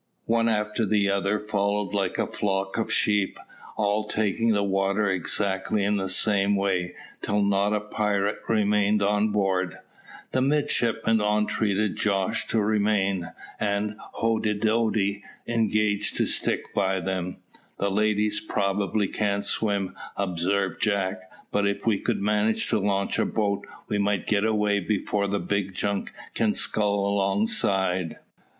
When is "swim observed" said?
19.45-20.81